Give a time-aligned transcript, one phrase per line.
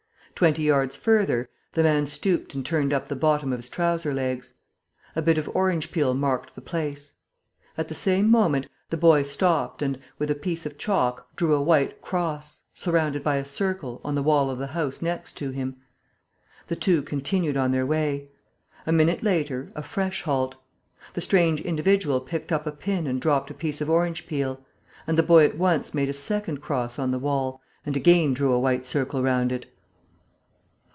[0.33, 4.55] Twenty yards farther, the man stooped and turned up the bottom of his trousers legs.
[5.15, 7.17] A bit of orange peel marked the place.
[7.77, 11.61] At the same moment, the boy stopped and, with a piece of chalk, drew a
[11.61, 15.75] white cross, surrounded by a circle, on the wall of the house next to him.
[16.65, 18.29] The two continued on their way.
[18.87, 20.55] A minute later, a fresh halt.
[21.13, 24.59] The strange individual picked up a pin and dropped a piece of orange peel;
[25.05, 28.51] and the boy at once made a second cross on the wall and again drew
[28.51, 29.67] a white circle round it.